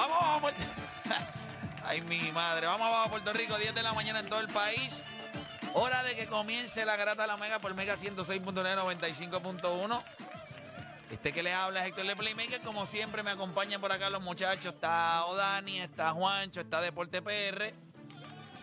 [0.00, 0.62] Vamos Puerto
[1.84, 2.66] Ay, mi madre.
[2.66, 5.02] Vamos abajo a Puerto Rico, 10 de la mañana en todo el país.
[5.74, 10.02] Hora de que comience la grata de la Mega por Mega 106.995.1.
[11.10, 12.62] Este que le habla es Héctor de Playmaker.
[12.62, 14.72] Como siempre, me acompañan por acá los muchachos.
[14.72, 17.74] Está Odani, está Juancho, está Deporte PR.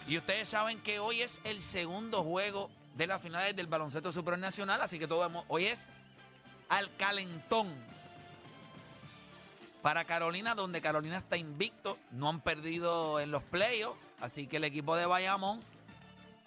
[0.07, 4.81] Y ustedes saben que hoy es el segundo juego de las finales del baloncesto supernacional.
[4.81, 5.85] Así que todo hoy es
[6.69, 7.67] al calentón
[9.81, 14.63] para Carolina, donde Carolina está invicto, no han perdido en los playoffs, así que el
[14.63, 15.61] equipo de Bayamón,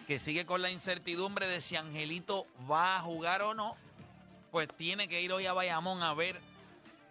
[0.07, 3.77] que sigue con la incertidumbre de si Angelito va a jugar o no,
[4.51, 6.41] pues tiene que ir hoy a Bayamón a ver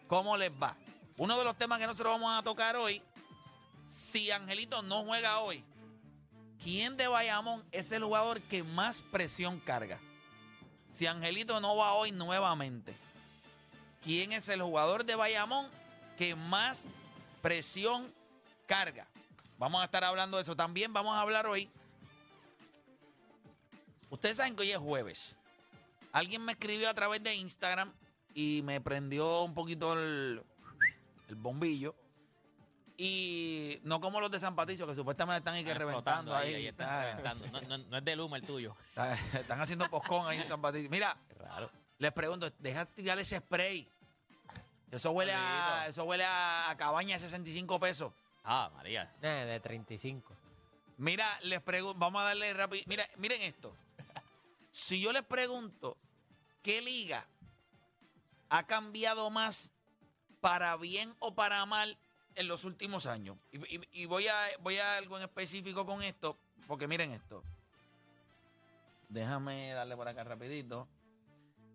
[0.07, 0.75] cómo les va.
[1.17, 3.01] Uno de los temas que nosotros vamos a tocar hoy,
[3.89, 5.63] si Angelito no juega hoy,
[6.63, 9.99] ¿quién de Bayamón es el jugador que más presión carga?
[10.93, 12.93] Si Angelito no va hoy nuevamente,
[14.03, 15.69] ¿quién es el jugador de Bayamón
[16.19, 16.83] que más
[17.41, 18.13] presión
[18.67, 19.07] carga.
[19.57, 20.53] Vamos a estar hablando de eso.
[20.53, 21.69] También vamos a hablar hoy.
[24.09, 25.37] Ustedes saben que hoy es jueves.
[26.11, 27.93] Alguien me escribió a través de Instagram
[28.33, 30.43] y me prendió un poquito el,
[31.29, 31.95] el bombillo.
[32.97, 36.49] Y no como los de San Patricio, que supuestamente están ahí que Están reventando ahí.
[36.49, 37.47] ahí, ahí están Está- reventando.
[37.61, 38.75] No, no- no es de Luma el tuyo.
[38.89, 40.89] está- están haciendo poscón ahí en San Patricio.
[40.89, 41.71] Mira, raro.
[41.97, 43.89] les pregunto, deja tirar ese spray.
[44.91, 48.11] Eso huele a, eso huele a cabaña de 65 pesos.
[48.43, 49.13] Ah, María.
[49.21, 50.33] Eh, de 35.
[50.97, 52.83] Mira, les pregunto, vamos a darle rápido.
[52.87, 53.75] Mira, miren esto.
[54.71, 55.97] Si yo les pregunto
[56.61, 57.25] qué liga
[58.49, 59.71] ha cambiado más
[60.41, 61.97] para bien o para mal
[62.35, 63.37] en los últimos años.
[63.51, 67.43] Y, y- y voy, a, voy a algo en específico con esto, porque miren esto.
[69.09, 70.87] Déjame darle por acá rapidito.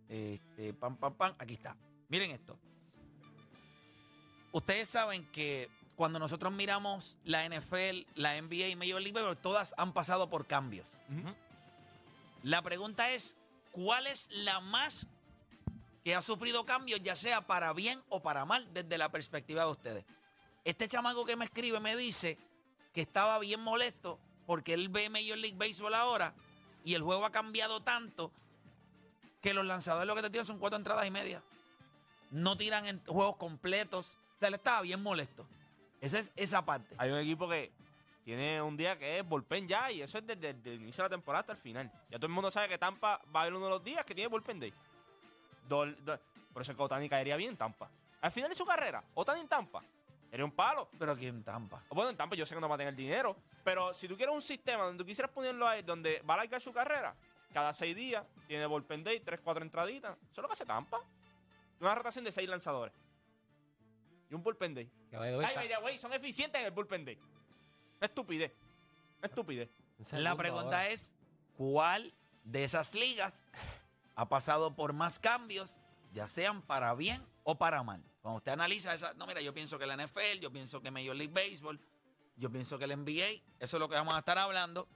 [0.08, 1.34] Este, pam, pam, pam.
[1.38, 1.76] Aquí está.
[2.08, 2.58] Miren esto.
[4.54, 9.74] Ustedes saben que cuando nosotros miramos la NFL, la NBA y Major League Baseball, todas
[9.76, 10.96] han pasado por cambios.
[12.44, 13.34] La pregunta es,
[13.72, 15.08] ¿cuál es la más
[16.04, 19.72] que ha sufrido cambios, ya sea para bien o para mal, desde la perspectiva de
[19.72, 20.04] ustedes?
[20.64, 22.38] Este chamaco que me escribe me dice
[22.92, 26.32] que estaba bien molesto porque él ve Major League Baseball ahora
[26.84, 28.30] y el juego ha cambiado tanto
[29.42, 31.42] que los lanzadores lo que te tiran son cuatro entradas y media.
[32.30, 34.16] No tiran en juegos completos.
[34.36, 35.46] O sea, él estaba bien molesto.
[36.00, 36.94] Esa es esa parte.
[36.98, 37.72] Hay un equipo que
[38.24, 41.08] tiene un día que es bullpen ya y eso es desde, desde el inicio de
[41.10, 41.90] la temporada hasta el final.
[42.10, 44.14] Ya todo el mundo sabe que Tampa va a haber uno de los días que
[44.14, 44.72] tiene bullpen day.
[45.68, 46.18] Dol- do-
[46.52, 47.88] por eso es que Otani caería bien en Tampa.
[48.20, 49.82] Al final de su carrera, Otani en Tampa,
[50.30, 50.88] sería un palo.
[50.98, 51.82] Pero aquí en Tampa.
[51.90, 54.34] Bueno, en Tampa yo sé que no va a tener dinero, pero si tú quieres
[54.34, 57.14] un sistema donde tú quisieras ponerlo ahí, donde va a alargar su carrera,
[57.52, 60.16] cada seis días tiene bullpen day, tres, cuatro entraditas.
[60.30, 61.00] Eso es lo que hace Tampa.
[61.80, 62.94] Una rotación de seis lanzadores.
[64.34, 64.90] Y un bullpen day.
[65.12, 67.16] Ay, by the way, son eficientes en el bullpen day.
[67.98, 68.52] Una estupidez.
[69.18, 70.88] Una La pregunta ahora.
[70.88, 71.14] es,
[71.56, 73.46] ¿cuál de esas ligas
[74.16, 75.78] ha pasado por más cambios,
[76.12, 78.02] ya sean para bien o para mal?
[78.22, 81.14] Cuando usted analiza esa, no, mira, yo pienso que la NFL, yo pienso que Major
[81.14, 81.80] League Baseball,
[82.36, 84.88] yo pienso que el NBA, eso es lo que vamos a estar hablando.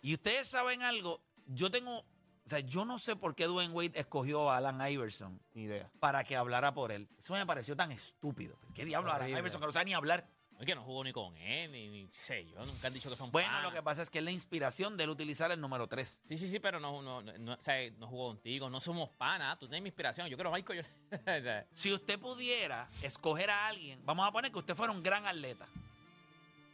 [0.00, 2.06] Y ustedes saben algo, yo tengo
[2.46, 5.90] O sea, yo no sé por qué Dwayne Wade escogió a Alan Iverson Ni idea.
[5.98, 7.08] para que hablara por él.
[7.18, 8.58] Eso me pareció tan estúpido.
[8.74, 9.40] ¿Qué diablo Alan Horrible.
[9.40, 10.28] Iverson que no sabe ni hablar?
[10.60, 12.64] Es que no jugó ni con él, ni, ni sé yo.
[12.64, 13.64] Nunca han dicho que son Bueno, panas.
[13.64, 16.20] lo que pasa es que es la inspiración de él utilizar el número 3.
[16.26, 18.70] Sí, sí, sí, pero no, no, no, o sea, no jugó contigo.
[18.70, 19.58] No somos panas.
[19.58, 20.28] Tú tienes mi inspiración.
[20.28, 20.86] Yo quiero a Michael.
[21.12, 25.02] O sea, Si usted pudiera escoger a alguien, vamos a poner que usted fuera un
[25.02, 25.66] gran atleta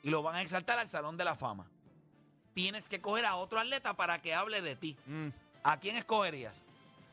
[0.02, 1.66] y lo van a exaltar al Salón de la Fama.
[2.54, 4.96] Tienes que coger a otro atleta para que hable de ti.
[5.06, 5.28] Mm.
[5.62, 6.56] ¿A quién escogerías?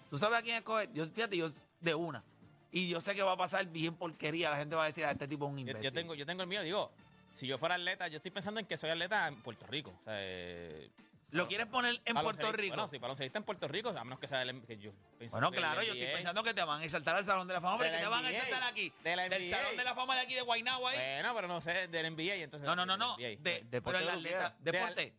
[0.10, 0.92] ¿Tú sabes a quién escoger?
[0.94, 1.48] Yo, fíjate, yo
[1.82, 2.24] de una.
[2.72, 4.50] Y yo sé que va a pasar bien porquería.
[4.50, 5.82] La gente va a decir, a este tipo es un imbécil.
[5.82, 6.62] yo tengo, yo tengo el mío.
[6.62, 6.92] Digo,
[7.34, 9.94] si yo fuera atleta, yo estoy pensando en que soy atleta en Puerto Rico.
[10.02, 10.90] O sea, eh,
[11.32, 12.76] ¿Lo quieres poner en Puerto Rico?
[12.76, 14.92] Bueno, sí, baloncelista en Puerto Rico, a menos que sea el que yo
[15.32, 17.84] Bueno, claro, yo estoy pensando que te van a exaltar al Salón de la Fama,
[17.84, 18.94] De pero que te van a exaltar aquí.
[19.04, 19.50] de la Del.
[19.50, 20.98] Salón de la Fama de aquí de Guaynabo ahí.
[20.98, 22.66] Bueno, pero no sé, del NBA entonces.
[22.66, 23.18] No, no, no, no.
[23.18, 23.42] del.
[23.44, 25.14] De, Deporte pero el atleta, deporte.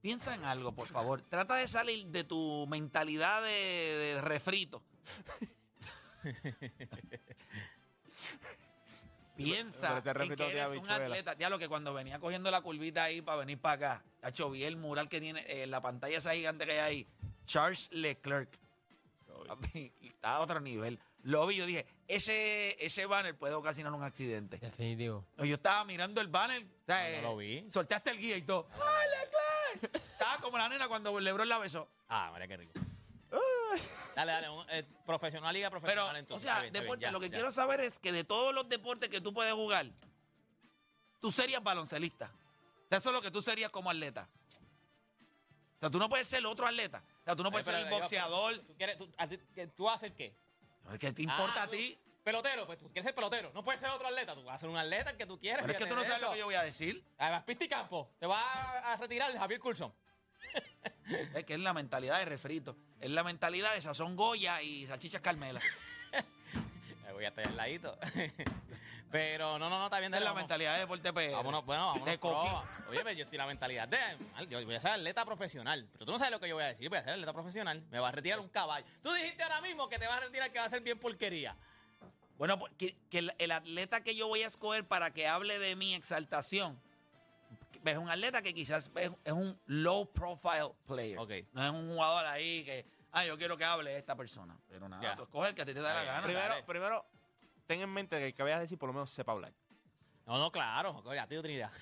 [0.00, 1.22] Piensa en algo, por favor.
[1.22, 4.82] Trata de salir de tu mentalidad de, de refrito.
[9.36, 11.34] Piensa Pero en que eres un atleta.
[11.38, 14.64] Ya lo que cuando venía cogiendo la curvita ahí para venir para acá, Tacho, vi
[14.64, 17.06] el mural que tiene en la pantalla esa gigante que hay ahí.
[17.46, 18.58] Charles Leclerc.
[20.02, 20.98] Está a otro nivel.
[21.28, 24.56] Lo vi, yo dije, ese, ese banner puede ocasionar un accidente.
[24.56, 25.26] Definitivo.
[25.36, 26.62] Yo estaba mirando el banner.
[26.64, 27.66] o sea, No, no eh, lo vi.
[27.70, 28.66] Soltaste el guía y todo.
[28.72, 29.02] ¡Ah,
[29.82, 29.94] Leclerc!
[30.12, 31.86] Estaba como la nena cuando Lebron la besó.
[32.08, 32.72] Ah, María, qué rico.
[34.16, 34.48] dale, dale.
[34.48, 36.46] un- eh, profesional, liga Pero, profesional o entonces.
[36.46, 37.32] sea, bien, está bien, deporte, ya, lo que ya.
[37.34, 39.84] quiero saber es que de todos los deportes que tú puedes jugar,
[41.20, 42.32] tú serías baloncelista.
[42.86, 44.30] O sea, eso es lo que tú serías como atleta.
[45.76, 47.04] O sea, tú no puedes ser otro atleta.
[47.20, 48.58] O sea, tú no puedes pero, ser el boxeador.
[48.60, 50.06] ¿Tú, quieres, tú, a ti- que- ¿Tú vas a
[50.88, 51.06] hacer qué?
[51.08, 51.98] ¿Qué te importa Ah, a tú- ti?
[52.24, 53.50] Pelotero, pues tú quieres ser pelotero.
[53.54, 54.34] No puedes ser otro atleta.
[54.34, 55.62] Tú vas a ser un atleta el que tú quieres.
[55.62, 57.02] Pero es que tú no sabes lo que yo voy a decir.
[57.16, 58.12] Además, pista y campo.
[58.18, 59.94] Te vas a, a retirar de Javier Coulson.
[61.34, 62.76] Es que es la mentalidad de refrito.
[63.00, 65.60] Es la mentalidad de Sazón Goya y Salchichas Carmela.
[67.14, 67.98] Voy a estar al ladito.
[69.10, 70.12] Pero no, no, no, está bien.
[70.12, 71.32] Es la mentalidad de Deporte PR.
[71.32, 72.04] Vámonos, bueno, vámonos.
[72.04, 72.62] De pro.
[72.90, 73.98] Oye, pero yo estoy en la mentalidad de.
[74.48, 75.88] Yo voy a ser atleta profesional.
[75.92, 76.88] Pero tú no sabes lo que yo voy a decir.
[76.88, 77.82] Voy a ser atleta profesional.
[77.90, 78.86] Me va a retirar un caballo.
[79.02, 81.56] Tú dijiste ahora mismo que te vas a retirar que va a ser bien porquería.
[82.36, 85.58] Bueno, pues, que, que el, el atleta que yo voy a escoger para que hable
[85.58, 86.80] de mi exaltación
[87.84, 91.18] es un atleta que quizás es, es un low profile player.
[91.18, 91.32] Ok.
[91.52, 94.56] No es un jugador ahí que, ah, yo quiero que hable esta persona.
[94.68, 96.22] Pero nada, tú escoges el que a ti te da la gana.
[96.22, 97.06] Primero, primero,
[97.68, 99.52] ten en mente que el que vayas a decir por lo menos sepa hablar.
[100.26, 101.00] No, no, claro.
[101.04, 101.70] Oye, a ti Trinidad.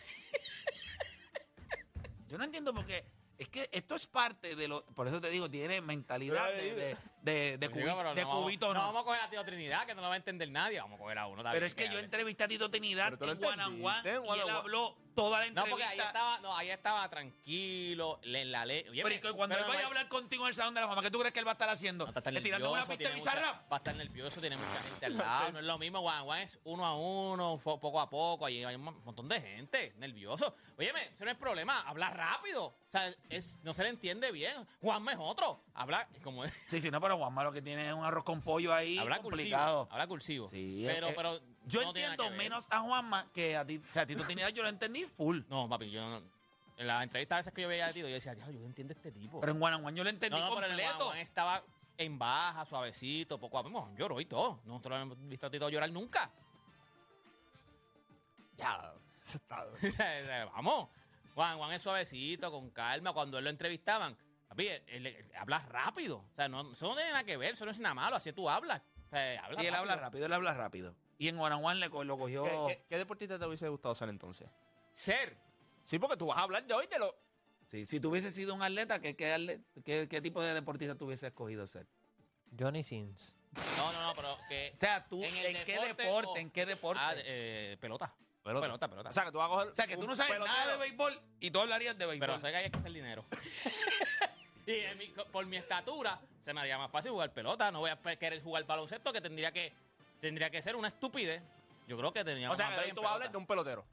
[2.28, 3.04] Yo no entiendo por qué.
[3.38, 4.84] Es que esto es parte de lo.
[4.86, 8.28] Por eso te digo, tiene mentalidad de, de, de, de cubi- digo, pero de no
[8.28, 8.74] vamos- cubito, no.
[8.74, 8.80] no.
[8.86, 10.80] vamos a coger a Tito Trinidad, que no lo va a entender nadie.
[10.80, 11.42] Vamos a coger a uno.
[11.42, 14.24] está Pero es que yo entrevisté a Tito Trinidad en one on one entendiste, en
[14.24, 15.70] y él habló toda la No, entrevista.
[15.70, 18.84] porque ahí estaba, no, ahí estaba tranquilo, en la ley.
[18.90, 20.74] Oye, Pero es que cuando pero él vaya no a hablar contigo en el Salón
[20.74, 22.04] de la Fama, ¿qué tú crees que él va a estar haciendo?
[22.04, 23.72] No, está tan ¿Que tirándome una pista bizarrap?
[23.72, 25.52] va a estar nervioso, tiene mucha gente al lado.
[25.52, 28.46] No es lo mismo, Juan Juan es uno a uno, poco a poco.
[28.46, 30.54] Ahí hay un mon- montón de gente nervioso.
[30.78, 32.66] Óyeme, ese no es problema, habla rápido.
[32.66, 34.54] O sea, es, no se le entiende bien.
[34.80, 35.64] Juanma es otro.
[35.74, 36.52] Habla como es.
[36.66, 39.20] Sí, sí, no, pero Juanma lo que tiene es un arroz con pollo ahí Habla
[39.22, 39.78] complicado.
[39.80, 39.92] cursivo.
[39.92, 40.48] Habla cursivo.
[40.48, 42.38] Sí, pero, es que pero Yo no tiene nada entiendo que ver.
[42.38, 43.78] menos a Juanma que a ti.
[43.88, 45.40] O sea, a Tito Trinidad yo lo entendí full.
[45.48, 46.22] No, papi, yo no.
[46.78, 48.92] En las entrevistas a veces que yo veía a Tito, yo decía, "Diablo, yo entiendo
[48.92, 49.40] a este tipo.
[49.40, 50.96] Pero en on One yo lo entendí no, no, pero en el completo.
[50.96, 51.62] Juan Juan estaba
[51.98, 53.90] en baja, suavecito, poco a poco.
[53.96, 54.60] Lloró y todo.
[54.64, 56.30] Nosotros no hemos visto a Tito llorar nunca.
[58.56, 58.92] Ya,
[59.22, 59.64] eso está.
[59.64, 60.88] O sea, o sea, Vamos.
[61.34, 63.12] Juan Juan es suavecito, con calma.
[63.12, 64.16] Cuando él lo entrevistaban,
[64.48, 66.18] papi, él, él- él habla rápido.
[66.18, 68.32] O sea, no, eso no tiene nada que ver, eso no es nada malo, así
[68.32, 68.80] tú hablas.
[69.06, 70.94] O sea, habla y él habla rápido, él habla rápido.
[71.18, 72.44] Y en One le co- lo cogió.
[72.44, 74.48] ¿Qué, qué, qué deportista te hubiese gustado ser entonces?
[74.92, 75.36] Ser.
[75.84, 77.14] Sí, porque tú vas a hablar de hoy, te lo.
[77.68, 80.94] Sí, si tú hubieses sido un atleta, ¿qué, qué, atle- qué- qué tipo de deportista
[80.94, 81.86] tú hubieses escogido ser?
[82.58, 83.34] Johnny Sins.
[83.78, 84.72] No, no, no, pero que.
[84.76, 86.28] O sea, tú, ¿En ¿en, el qué deporte deporte?
[86.30, 87.00] o- ¿En qué deporte?
[87.02, 88.14] Ah, de- eh, pelota.
[88.42, 88.66] Pelota.
[88.66, 89.10] Pelota, pelota.
[89.10, 89.68] O sea, que tú vas a coger.
[89.68, 92.26] o sea, que tú no sabes nada de béisbol y tú hablarías de béisbol.
[92.28, 93.24] Pero sé que hay que hacer dinero.
[94.66, 97.70] y en mi- por mi estatura, se me haría más fácil jugar pelota.
[97.72, 99.72] No voy a pe- querer jugar baloncesto, que tendría que
[100.26, 101.42] tendría que ser una estupidez.
[101.86, 103.84] Yo creo que tendríamos O sea, que hoy tú vas a hablar de un pelotero.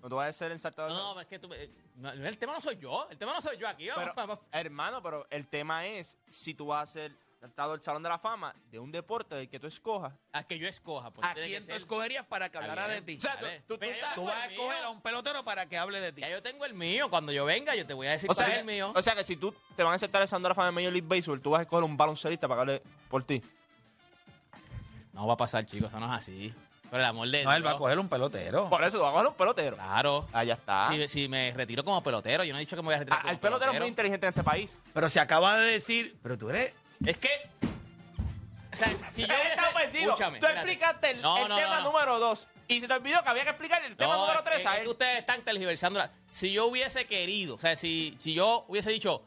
[0.00, 0.92] No tú vas a ser ensartador.
[0.92, 3.06] No, no, es que tú, eh, no, el tema no soy yo.
[3.10, 3.84] El tema no soy yo aquí.
[3.86, 4.38] Pero, vamos, vamos.
[4.52, 8.18] hermano, pero el tema es si tú vas a ser tratado del Salón de la
[8.18, 10.12] Fama de un deporte del que tú escojas.
[10.32, 11.10] A que yo escoja.
[11.12, 13.06] Pues, ¿A tiene quién que tú ser- escogerías para que hablara de bien.
[13.06, 13.16] ti?
[13.16, 13.58] O sea, tú, Dale.
[13.60, 15.68] tú- tú Pero yo estás- Tú tengo vas a el escoger a un pelotero para
[15.68, 16.20] que hable de ti.
[16.20, 17.10] Ya yo tengo el mío.
[17.10, 18.92] Cuando yo venga, yo te voy a decir o, cuál sea, es el mío.
[18.94, 20.72] o sea que si tú te van a aceptar el Salón de la Fama de
[20.72, 23.42] Major League Baseball, tú vas a escoger un baloncelista para que hable por ti.
[25.18, 25.88] No va a pasar, chicos.
[25.88, 26.54] Eso no es así.
[26.90, 28.70] Por el amor de No, él va a coger un pelotero.
[28.70, 29.76] Por eso, vas a coger un pelotero.
[29.76, 30.26] Claro.
[30.32, 30.88] Allá está.
[30.88, 33.18] Si, si me retiro como pelotero, yo no he dicho que me voy a retirar
[33.18, 34.80] Ah, como el pelotero es muy inteligente en este país.
[34.94, 36.72] Pero se acaba de decir, pero tú eres...
[37.04, 37.28] Es que.
[38.72, 39.34] O sea, si yo.
[39.34, 40.04] Hubiese- está perdido.
[40.10, 40.70] Escúchame, Tú espérate.
[40.72, 41.92] explicaste el, No, el no, tema no, no.
[41.92, 42.46] número dos.
[42.68, 44.72] Y se te olvidó que había que explicar el tema No, número es tres a
[44.74, 44.84] es él.
[44.84, 45.98] que ustedes están tergiversando.
[45.98, 49.24] la- Si yo hubiese querido, o sea, si, si yo hubiese dicho,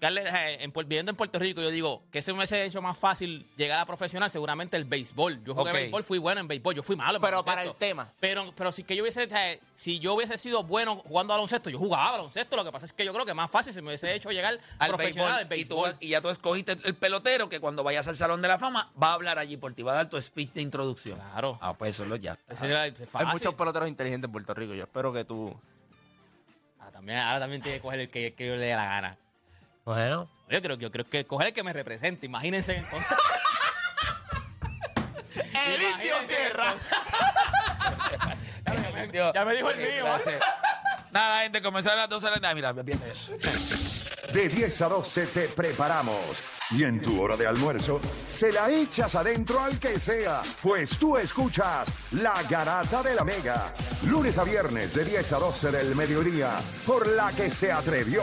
[0.00, 3.86] viviendo en Puerto Rico, yo digo que se me hubiese hecho más fácil llegar a
[3.86, 5.42] profesional, seguramente el béisbol.
[5.44, 5.76] Yo jugué Ok.
[5.76, 8.10] béisbol, fui bueno en béisbol, yo fui malo en Pero para el tema.
[8.20, 9.28] Pero, pero si que yo hubiese,
[9.74, 12.56] si yo hubiese sido bueno jugando a baloncesto, yo jugaba a baloncesto.
[12.56, 14.58] Lo que pasa es que yo creo que más fácil se me hubiese hecho llegar
[14.78, 15.90] al profesional al béisbol, béisbol.
[15.90, 18.58] Y, tú- y ya tú escogiste el pelotero que cuando vayas al Salón de la
[18.58, 21.18] Fama va a hablar allí por ti, va a dar tu speech de introducción.
[21.18, 21.58] Claro.
[21.60, 22.38] Ah, pues eso es lo ya.
[22.48, 24.74] Eso era Hay muchos peloteros inteligentes en Puerto Rico.
[24.74, 25.54] Yo espero que tú.
[26.80, 29.16] Ah, también, ahora también tiene que coger el que, que yo le dé la gana.
[29.88, 32.26] Bueno, Yo creo, yo creo que coger el que me represente.
[32.26, 33.16] Imagínense entonces.
[35.34, 36.74] ¡El indio Sierra!
[39.34, 40.04] Ya me dijo el mío.
[40.04, 40.42] Gracias.
[41.10, 42.54] Nada, gente, comenzaron las 12 de la tarde.
[42.56, 43.32] Mira, viene eso.
[44.34, 46.18] De 10 a 12 te preparamos.
[46.72, 51.16] Y en tu hora de almuerzo, se la echas adentro al que sea, pues tú
[51.16, 53.72] escuchas La Garata de la Mega.
[54.02, 58.22] Lunes a viernes de 10 a 12 del mediodía, por la que se atrevió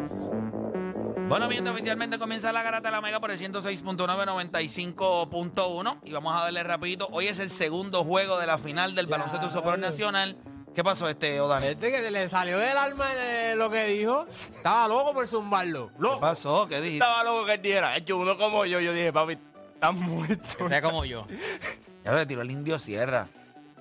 [1.31, 6.41] Bueno, bien, oficialmente comienza la garata de la Mega por el 106.995.1 y vamos a
[6.41, 7.07] darle rapidito.
[7.09, 10.35] Hoy es el segundo juego de la final del baloncesto superior nacional.
[10.75, 11.37] ¿Qué pasó este?
[11.37, 15.25] ¿Qué este que se le salió del alma eh, lo que dijo, estaba loco por
[15.25, 15.89] zumbarlo.
[15.99, 16.19] Loco.
[16.19, 16.67] pasó?
[16.67, 17.05] ¿Qué dijiste?
[17.05, 17.95] Estaba loco que él diera.
[17.95, 18.81] Hecho uno como yo.
[18.81, 19.37] Yo dije, papi,
[19.73, 20.57] estás muerto.
[20.57, 21.25] Que sea como yo.
[22.03, 23.29] Ya le tiró el indio Sierra.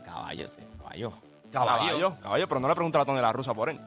[0.05, 1.15] Caballo, sí, caballo.
[1.51, 2.15] Caballo.
[2.23, 3.81] Caballo, pero no le pregunté a la la Rusa por él.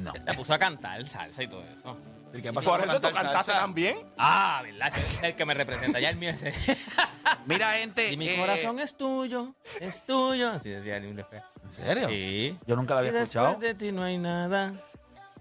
[0.00, 0.12] No.
[0.12, 1.96] Se puso a cantar salsa y todo eso.
[2.32, 3.52] ¿Y qué Y pasó por eso tú cantaste salsa?
[3.54, 3.98] también.
[4.16, 4.88] Ah, ¿verdad?
[4.88, 5.98] Ese es el que me representa.
[6.00, 6.78] Ya el mío es ese.
[7.46, 8.12] Mira, gente.
[8.12, 10.50] Y mi eh, corazón es tuyo, es tuyo.
[10.50, 11.42] Así decía el feo.
[11.64, 12.08] ¿En serio?
[12.08, 12.56] Sí.
[12.66, 13.48] Yo nunca la Y había escuchado.
[13.48, 14.72] después de ti no hay nada.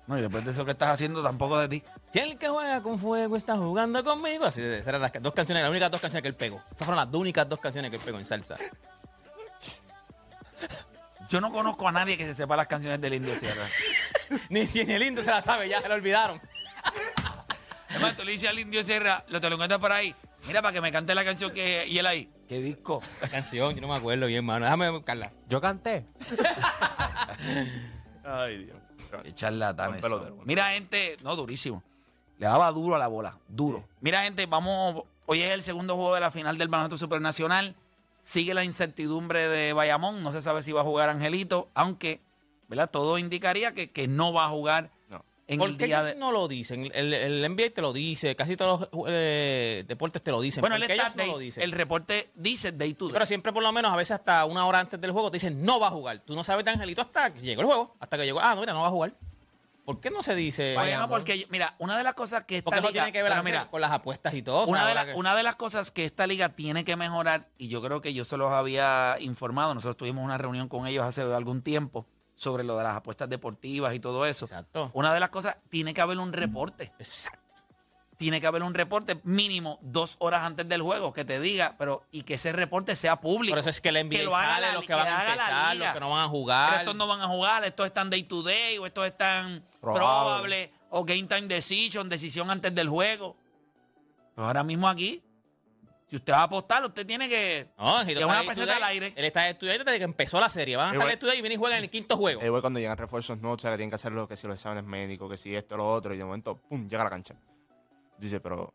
[0.07, 1.83] No, y después de eso que estás haciendo, tampoco de ti.
[2.11, 4.45] Si el que juega con fuego está jugando conmigo.
[4.45, 6.57] Así, esas eran las dos canciones, las únicas dos canciones que él pegó.
[6.73, 8.55] Esas fueron las únicas dos canciones que él pegó en salsa.
[11.29, 13.63] Yo no conozco a nadie que se sepa las canciones del indio Sierra.
[14.49, 16.39] Ni si en el lindo se la sabe, ya se la olvidaron.
[17.89, 20.13] Además, tú le dices al indio Sierra, lo te lo encuentras por ahí.
[20.47, 21.87] Mira, para que me cante la canción que.
[21.87, 22.29] Y él ahí.
[22.47, 23.01] ¿Qué disco?
[23.21, 24.65] La canción, yo no me acuerdo bien, mano.
[24.65, 25.31] Déjame buscarla.
[25.47, 26.05] Yo canté.
[28.23, 28.77] Ay, Dios.
[29.23, 30.01] Qué charlatán eso.
[30.01, 31.83] pelotero, Mira, gente, no, durísimo.
[32.37, 33.87] Le daba duro a la bola, duro.
[34.01, 35.03] Mira, gente, vamos.
[35.25, 37.75] Hoy es el segundo juego de la final del baloncesto supernacional.
[38.23, 40.23] Sigue la incertidumbre de Bayamón.
[40.23, 42.21] No se sabe si va a jugar Angelito, aunque,
[42.69, 42.89] ¿verdad?
[42.89, 45.25] Todo indicaría que, que no va a jugar No.
[45.47, 46.19] en ¿Por el qué día ellos de.
[46.19, 46.89] no lo dicen?
[46.93, 50.61] El, el NBA te lo dice, casi todos los eh, deportes te lo dicen.
[50.61, 51.63] Bueno, ¿Por él qué está ellos no day- lo dicen?
[51.63, 53.13] el reporte dice day to day.
[53.13, 55.63] Pero siempre por lo menos a veces hasta una hora antes del juego te dicen
[55.65, 56.19] no va a jugar.
[56.19, 57.95] Tú no sabes de Angelito hasta que llegó el juego.
[57.99, 59.13] Hasta que llegó, ah, no, mira, no va a jugar.
[59.85, 60.75] ¿Por qué no se dice?
[60.75, 63.43] Bueno, porque, mira, una de las cosas que esta Porque eso liga- tiene que ver
[63.43, 64.57] mira, con las apuestas y todo.
[64.59, 66.85] o sea, una, de ahora la- que- una de las cosas que esta liga tiene
[66.85, 70.67] que mejorar, y yo creo que yo se los había informado, nosotros tuvimos una reunión
[70.69, 72.05] con ellos hace algún tiempo
[72.39, 74.45] sobre lo de las apuestas deportivas y todo eso.
[74.45, 74.91] Exacto.
[74.93, 76.93] Una de las cosas, tiene que haber un reporte.
[76.97, 77.37] Exacto.
[78.15, 82.03] Tiene que haber un reporte mínimo dos horas antes del juego que te diga, pero
[82.11, 83.51] y que ese reporte sea público.
[83.51, 85.31] Por eso es que el NBA lo haga sale, la- los que van a la
[85.31, 86.79] empezar, los que no van a Pero jugar.
[86.79, 89.99] estos no van a jugar, estos están day to day, o estos están Probable.
[89.99, 93.35] probable, o game time decision, decisión antes del juego.
[94.35, 95.21] Pero ahora mismo aquí,
[96.09, 97.71] si usted va a apostar, usted tiene que.
[97.77, 99.13] No, Angelito que está una ahí peseta al aire.
[99.15, 100.75] Él está estudiando desde que empezó la serie.
[100.75, 101.13] Van a Eh, estar bueno.
[101.13, 102.41] estudiando y vienen y juegan en el quinto juego.
[102.41, 104.47] Eh, güey, cuando llegan refuerzos nuevos, o sea, que tienen que hacer lo que si
[104.47, 107.09] los exámenes médicos, que si esto, lo otro, y de momento, pum, llega a la
[107.11, 107.35] cancha.
[108.17, 108.73] Dice, pero.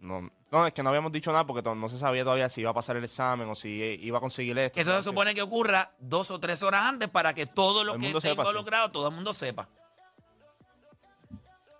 [0.00, 2.60] No, no, es que no habíamos dicho nada porque to- no se sabía todavía si
[2.60, 4.74] iba a pasar el examen o si eh, iba a conseguir esto.
[4.74, 7.92] Que eso se supone que ocurra dos o tres horas antes para que todo lo
[7.92, 8.48] Todo el que mundo esté sepa, sí.
[8.50, 9.66] involucrado, todo el mundo sepa.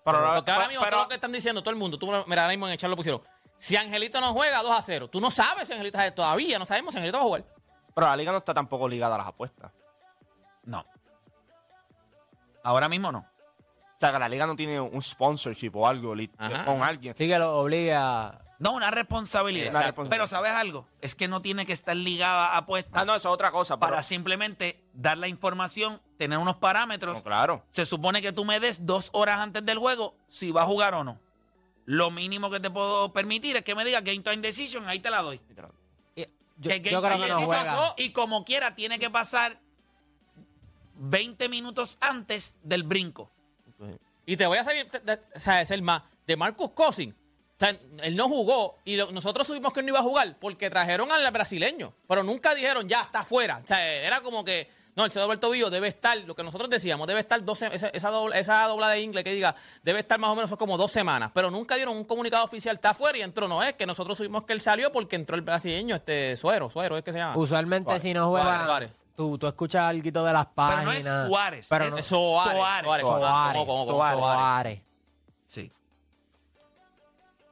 [0.05, 2.07] Pero, ahora- Porque ahora mismo pero- todo lo que están diciendo, todo el mundo, tú,
[2.27, 3.21] mira, ahora mismo en el chat lo pusieron.
[3.65, 5.09] Si Angelito no juega, 2 a 0.
[5.09, 7.45] Tú no sabes si Angelito está todavía, no sabemos si Angelito va a jugar.
[7.95, 9.73] pero la liga no está tampoco ligada a las apuestas.
[10.65, 10.85] No.
[12.63, 13.21] Ahora mismo no.
[13.21, 16.67] O sea, que la liga no tiene un sponsorship o algo Ajá.
[16.67, 17.15] con alguien.
[17.17, 18.39] Sí que lo obliga.
[18.59, 19.71] No, una responsabilidad.
[19.71, 20.11] Una responsabilidad.
[20.11, 20.87] Pero ¿sabes algo?
[21.01, 23.79] Es que no tiene que estar ligada a apuestas Ah, no, eso es otra cosa.
[23.79, 27.15] para Pero, simplemente dar la información, tener unos parámetros.
[27.15, 27.65] no, claro.
[27.71, 30.93] Se supone que tú me des dos horas antes del juego si va a jugar
[30.93, 31.19] o no.
[31.87, 35.11] Lo mínimo que te puedo permitir es que me digas game time decision, ahí te
[35.11, 35.41] la doy.
[36.17, 36.23] Y-
[36.57, 37.65] Yo, Que yo creo que no juega.
[37.65, 39.59] pasó, Y como quiera, tiene que pasar
[40.97, 43.31] 20 minutos antes del brinco.
[44.27, 44.87] Y te voy a salir,
[45.37, 46.71] o sea, es el más, de Marcus.
[46.77, 47.71] O sea,
[48.03, 51.13] él no jugó y lo- nosotros supimos que él no iba a jugar porque trajeron
[51.13, 53.61] al brasileño, pero nunca dijeron ya está fuera.
[53.63, 56.43] O sea, era como que, no, el se doble el tobillo debe estar, lo que
[56.45, 60.01] nosotros decíamos, debe estar 12, esa, esa, doble, esa dobla de inglés que diga, debe
[60.01, 63.19] estar más o menos como dos semanas, pero nunca dieron un comunicado oficial, está fuera
[63.19, 63.49] y entró.
[63.49, 66.97] No es que nosotros supimos que él salió porque entró el brasileño, este Suero, Suero
[66.97, 67.37] es que se llama.
[67.37, 68.91] Usualmente si no juega, Suárez, Suárez.
[69.17, 71.23] tú, tú escuchas algo de las Pero no páginas.
[71.23, 71.67] es Suárez.
[71.69, 73.97] Pero es no, Soares, ¿cómo, cómo, cómo?
[73.99, 74.19] Soares.
[74.21, 74.81] Suárez.
[75.47, 75.73] Sí.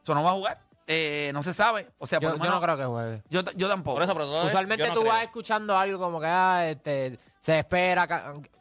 [0.03, 0.61] ¿Eso no va a jugar?
[0.87, 1.89] Eh, no se sabe.
[1.99, 3.23] O sea, por Yo, lo yo menos- no creo que juegue.
[3.31, 3.95] yo, yo tampoco.
[3.95, 5.13] Por eso, pero todo eso, Usualmente yo no tú creo.
[5.13, 8.07] vas escuchando algo como que ah, este, se espera,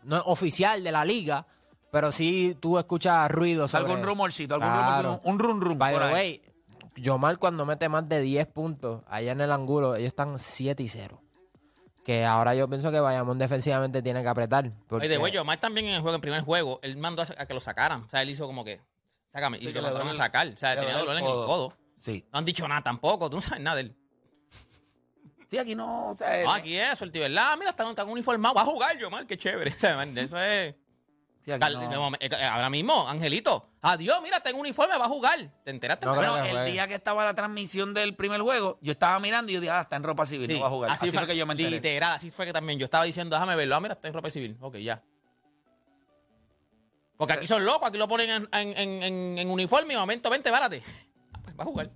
[0.03, 1.45] no es oficial de la liga,
[1.91, 3.85] pero sí tú escuchas ruido sobre...
[3.85, 5.03] algún rumorcito, algún Claro.
[5.03, 5.77] rumor, un run run.
[5.77, 6.41] By por the way,
[6.95, 10.89] Yomar cuando mete más de 10 puntos allá en el ángulo, ellos están 7 y
[10.89, 11.21] 0.
[12.03, 14.71] Que ahora yo pienso que Bayamón defensivamente tiene que apretar.
[14.88, 17.25] Porque, Oye, de güey, Omar también en el juego, en primer juego, él mandó a,
[17.38, 18.01] a que lo sacaran.
[18.03, 18.81] O sea, él hizo como que,
[19.31, 20.47] sácame, Sí, y que lo mandaron a sacar.
[20.47, 21.45] O sea, tenía dolor en el codo.
[21.45, 21.73] codo.
[22.00, 22.25] Sí.
[22.33, 23.95] No han dicho nada tampoco, tú no sabes nada de él.
[25.51, 26.12] Sí, aquí no.
[26.12, 27.58] O sea, No, aquí es, suerte, ¿verdad?
[27.58, 29.70] Mira, está, está uniformado, va a jugar yo, mal, qué chévere.
[29.75, 30.74] O sea, man, eso es...
[31.43, 31.89] sí, aquí Cal- no.
[31.89, 35.51] de momen- eh, Ahora mismo, Angelito, adiós, mira, tengo un uniforme, va a jugar.
[35.65, 36.05] ¿Te enteraste?
[36.05, 36.72] No creo Bueno, que el juegue.
[36.72, 39.81] día que estaba la transmisión del primer juego, yo estaba mirando y yo dije, ah,
[39.81, 40.89] está en ropa civil, Sí, no va a jugar.
[40.91, 41.70] Así, fue que yo me enteré.
[41.70, 43.75] Literal, así fue que también yo estaba diciendo, déjame verlo.
[43.75, 44.55] Ah, mira, está en ropa civil.
[44.62, 45.03] Ok, ya.
[47.17, 50.00] Porque aquí son locos, aquí lo ponen en, en, en- en- en uniforme y de
[50.00, 50.81] momento, vente, bárate.
[51.34, 51.89] Ah, pues va a jugar.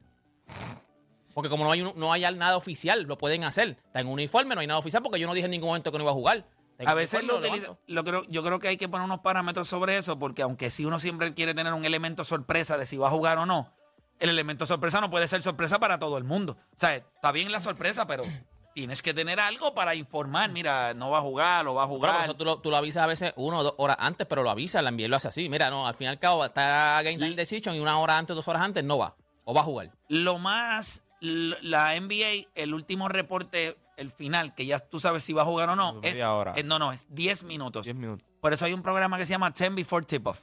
[1.35, 3.77] Porque como no hay, no hay nada oficial, lo pueden hacer.
[3.85, 5.97] Está en uniforme, no hay nada oficial porque yo no dije en ningún momento que
[5.97, 6.45] no iba a jugar.
[6.85, 7.77] A veces lo levanto.
[7.87, 10.85] lo creo, yo creo que hay que poner unos parámetros sobre eso, porque aunque si
[10.85, 13.73] uno siempre quiere tener un elemento sorpresa de si va a jugar o no,
[14.19, 16.57] el elemento sorpresa no puede ser sorpresa para todo el mundo.
[16.75, 18.23] O sea, está bien la sorpresa, pero
[18.73, 20.51] tienes que tener algo para informar.
[20.51, 22.23] Mira, no va a jugar o va a jugar.
[22.23, 24.49] eso tú lo, tú lo avisas a veces una o dos horas antes, pero lo
[24.49, 25.49] avisas, la envío lo hace así.
[25.49, 28.35] Mira, no, al fin y al cabo está Game Time Decision y una hora antes,
[28.35, 29.15] dos horas antes no va.
[29.45, 29.91] O va a jugar.
[30.09, 31.03] Lo más,
[31.61, 35.69] la NBA, el último reporte, el final, que ya tú sabes si va a jugar
[35.69, 36.17] o no, es,
[36.55, 37.83] es- no, no, es 10 minutos.
[37.83, 38.25] 10 minutos.
[38.41, 40.39] Por eso hay un programa que se llama 10 Before Tip-Off.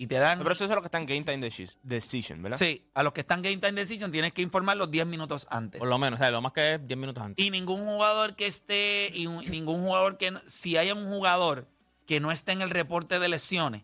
[0.00, 0.38] Y te dan...
[0.38, 2.58] Pero eso es lo que está en Game Time Deci- Decision, ¿verdad?
[2.58, 5.80] Sí, a los que están Game Time Decision tienes que informar los 10 minutos antes.
[5.80, 7.44] Por lo menos, o sea, lo más que es 10 minutos antes.
[7.44, 11.66] Y ningún jugador que esté, y un- ningún jugador que, si hay un jugador
[12.06, 13.82] que no esté en el reporte de lesiones,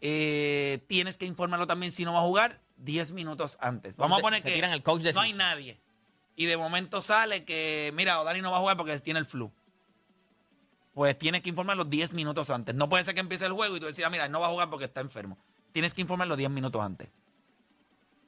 [0.00, 3.96] eh, tienes que informarlo también si no va a jugar 10 minutos antes.
[3.96, 5.80] Vamos a poner se que tiran el coach de no hay nadie.
[6.36, 9.50] Y de momento sale que, mira, Odani no va a jugar porque tiene el flu.
[10.94, 12.74] Pues tienes que informarlo 10 minutos antes.
[12.74, 14.68] No puede ser que empiece el juego y tú decías, mira, no va a jugar
[14.70, 15.38] porque está enfermo.
[15.72, 17.08] Tienes que informarlo 10 minutos antes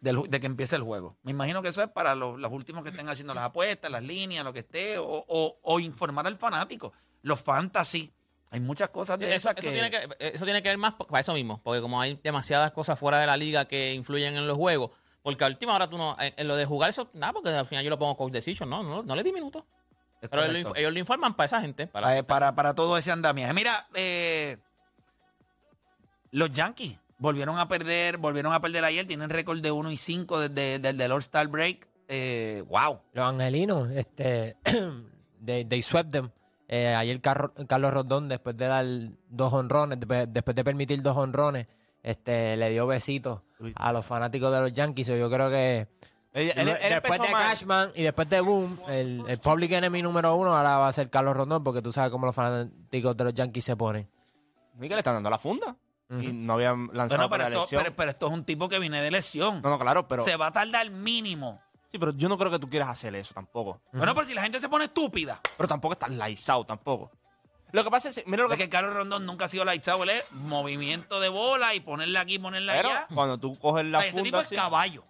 [0.00, 1.16] del de que empiece el juego.
[1.22, 4.02] Me imagino que eso es para los, los últimos que estén haciendo las apuestas, las
[4.02, 6.92] líneas, lo que esté, o, o- o informar al fanático.
[7.22, 8.10] Los fantasy.
[8.50, 10.94] Hay muchas cosas Sí, de eso, esas eso tiene que, eso tiene que ver más
[10.94, 14.46] para eso mismo, porque como hay demasiadas cosas fuera de la liga que influyen en
[14.46, 14.90] los juegos,
[15.22, 17.66] porque a última hora tú no, en, en lo de jugar eso, nada, porque al
[17.66, 19.64] final yo lo pongo coach decision, no, no, no le di minutos.
[20.20, 21.86] Pero ellos lo, ellos informan para esa gente.
[21.86, 23.54] Para, Eh, para, para todo ese andamiaje.
[23.54, 24.58] Mira, eh,
[26.32, 30.40] los Yankees volvieron a perder, volvieron a perder ayer, tienen récord de 1 y 5
[30.48, 31.88] desde, desde el All-Star Break.
[32.08, 33.00] Eh, wow.
[33.12, 34.56] Los angelinos, este,
[35.44, 36.30] they, they swept them.
[36.72, 38.87] Eh, ayer Carro- Carlos Rodón, después de dar
[39.28, 41.66] dos honrones, después, después de permitir dos honrones,
[42.00, 43.40] este, le dio besitos
[43.74, 45.09] a los fanáticos de los Yankees.
[45.09, 45.88] Yo creo que
[46.33, 47.42] Él- él- él después de mal.
[47.42, 51.11] Cashman y después de Boom, el, el public enemy número uno ahora va a ser
[51.11, 54.09] Carlos Rodón, porque tú sabes cómo los fanáticos de los Yankees se ponen.
[54.74, 55.74] Miguel le están dando la funda.
[56.20, 57.83] Y no habían lanzado Bueno, para pero la esto, elección.
[57.83, 59.61] pero, pero esto es un tipo que viene de lesión.
[59.62, 60.24] No, no, claro, pero.
[60.24, 61.61] Se va a tardar mínimo.
[61.90, 63.81] Sí, pero yo no creo que tú quieras hacer eso tampoco.
[63.92, 65.40] Bueno, pero si la gente se pone estúpida.
[65.57, 67.11] Pero tampoco estás laizado tampoco.
[67.72, 70.03] Lo que pasa es, mira lo Es que que Carlos Rondón nunca ha sido lightsado,
[70.05, 73.07] él es movimiento de bola y ponerla aquí, ponerla pero allá.
[73.14, 75.05] cuando tú coges O la sea, este tipo funda es así, caballo.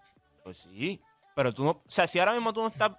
[0.45, 1.01] pues sí.
[1.35, 2.93] Pero tú no, o sea, si ahora mismo tú no estás,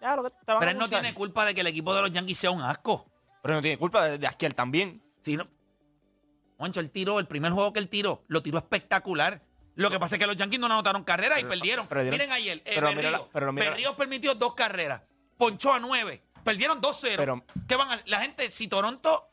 [0.00, 1.94] ya lo que te van Pero a él no tiene culpa de que el equipo
[1.94, 3.06] de los Yankees sea un asco.
[3.42, 5.02] Pero no tiene culpa de, de Asquiel también.
[5.22, 5.46] Si no,
[6.58, 9.42] Moncho, él tiró, el primer juego que él tiró, lo tiró espectacular.
[9.76, 11.86] Lo que pasa es que los Yankees no anotaron carreras y perdieron.
[11.86, 13.12] pero dieron- Miren ayer, eh, pero mira Berríos.
[13.20, 15.02] la- pero mira la- Berríos permitió dos carreras.
[15.36, 16.22] Ponchó a nueve.
[16.44, 17.16] Perdieron 2-0.
[17.16, 19.28] Pero- ¿Qué van a- La gente, si Toronto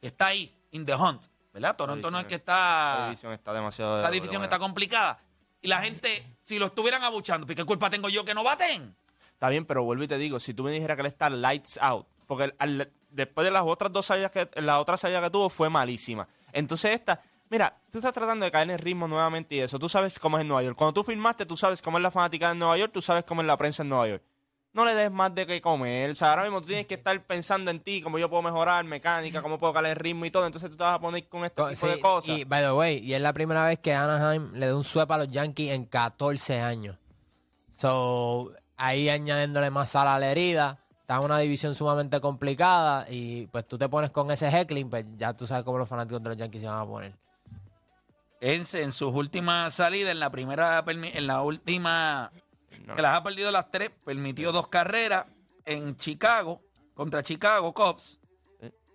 [0.00, 1.76] está ahí, in the hunt, ¿verdad?
[1.76, 3.04] Toronto no es que La está...
[3.06, 4.02] división está demasiado.
[4.02, 5.20] La división está complicada.
[5.60, 8.96] Y la gente, si lo estuvieran abuchando, ¿pues ¿qué culpa tengo yo que no baten?
[9.32, 11.78] Está bien, pero vuelvo y te digo, si tú me dijeras que él está lights
[11.80, 15.48] out, porque al- después de las otras dos salidas que, la otra salida que tuvo
[15.48, 16.26] fue malísima.
[16.52, 17.22] Entonces esta,
[17.52, 19.78] Mira, tú estás tratando de caer en el ritmo nuevamente y eso.
[19.78, 20.74] Tú sabes cómo es en Nueva York.
[20.74, 23.42] Cuando tú filmaste, tú sabes cómo es la fanática en Nueva York, tú sabes cómo
[23.42, 24.22] es la prensa en Nueva York.
[24.72, 26.08] No le des más de qué comer.
[26.08, 28.82] O sea, ahora mismo tú tienes que estar pensando en ti, cómo yo puedo mejorar,
[28.86, 30.46] mecánica, cómo puedo caer en el ritmo y todo.
[30.46, 32.38] Entonces tú te vas a poner con este tipo Sí, de cosas.
[32.38, 35.10] Y, by the way, y es la primera vez que Anaheim le da un sweep
[35.10, 36.96] a los Yankees en 14 años.
[37.74, 40.78] So, ahí añadiéndole más sal a la herida.
[41.02, 45.04] Está en una división sumamente complicada y pues tú te pones con ese heckling, pues
[45.18, 47.12] ya tú sabes cómo los fanáticos de los Yankees se van a poner.
[48.42, 52.32] Ense en sus últimas salidas, en la primera, en la última,
[52.86, 52.96] No.
[52.96, 55.26] que las ha perdido las tres, permitió dos carreras
[55.64, 56.60] en Chicago,
[56.94, 58.18] contra Chicago Cubs.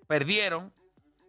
[0.07, 0.71] Perdieron.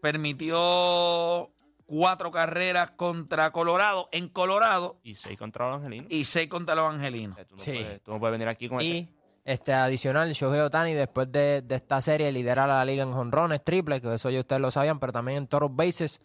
[0.01, 1.51] Permitió
[1.87, 6.07] cuatro carreras contra Colorado en Colorado Y seis contra los angelinos.
[6.13, 7.33] y seis contra los angelinos.
[7.35, 7.73] O sea, tú, no Sí.
[7.73, 8.89] puedes, tú no puedes venir aquí con ese.
[8.89, 9.09] Y
[9.45, 14.01] este adicional, Shohei Otani después de, de esta serie lidera la liga en jonrones, triple,
[14.01, 16.21] que eso ya ustedes lo sabían, pero también en toros bases,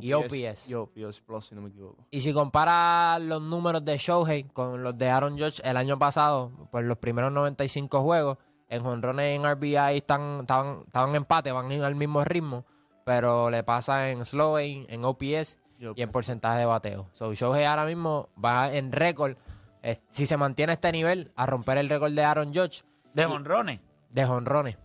[0.00, 0.70] y OPS.
[0.70, 2.06] Y OPS Plus, si no me equivoco.
[2.10, 6.50] Y si comparas los números de Shohei con los de Aaron Judge el año pasado,
[6.70, 11.52] pues los primeros 95 juegos, en jonrones y en RBI están, estaban, estaban en empate,
[11.52, 12.64] van al mismo ritmo,
[13.04, 17.10] pero le pasa en slowing, en OPS Y y en porcentaje de bateo.
[17.12, 19.36] So Shohei ahora mismo va en récord,
[19.82, 23.80] eh, si se mantiene este nivel, a romper el récord de Aaron Judge De honrones.
[24.10, 24.78] de jonrones.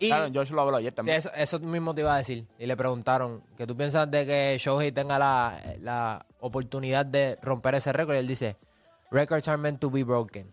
[0.00, 1.18] Y Claro, Josh lo habló ayer también.
[1.18, 2.46] eso, eso mismo te iba a decir.
[2.58, 7.76] Y le preguntaron que tú piensas de que Shohei tenga la, la oportunidad de romper
[7.76, 8.16] ese récord.
[8.16, 8.56] Y él dice,
[9.10, 10.52] records are meant to be broken.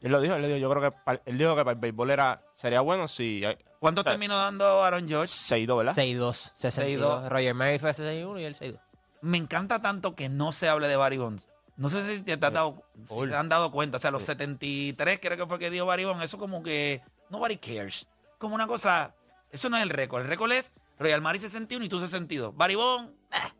[0.00, 2.10] Él lo dijo, él, dijo, yo creo que para, él dijo que para el béisbol
[2.10, 3.42] era, sería bueno si
[3.80, 5.32] ¿Cuánto O sea, terminó dando Aaron George?
[5.32, 5.94] 6-2, ¿verdad?
[5.94, 7.24] 6-2, 62.
[7.24, 7.28] 6-2.
[7.28, 8.78] Roger Mary fue 61 y él 6-2.
[9.20, 11.48] Me encanta tanto que no se hable de Barry Bonds.
[11.76, 13.98] No sé si te, has dado, si te han dado cuenta.
[13.98, 16.24] O sea, los 73 creo que fue que dio Barry Bonds.
[16.24, 18.06] Eso como que nobody cares.
[18.38, 19.14] Como una cosa...
[19.50, 20.22] Eso no es el récord.
[20.22, 22.54] El récord es Royal Mari 61 y tú 62.
[22.56, 23.52] Barry Bonds, eh,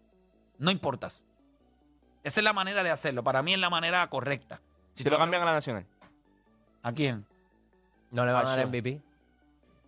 [0.58, 1.24] no importas.
[2.24, 3.24] Esa es la manera de hacerlo.
[3.24, 4.60] Para mí es la manera correcta.
[4.94, 5.86] Si te lo cambian a la nacional.
[6.82, 7.24] ¿A quién?
[8.10, 8.66] No le van a dar.
[8.66, 9.00] MVP.